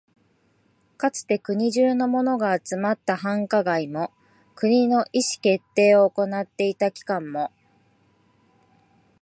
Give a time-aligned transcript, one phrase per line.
[0.97, 4.11] かつて国中のものが集まった繁華街も、
[4.55, 7.51] 国の意思決定を行っていた機関も、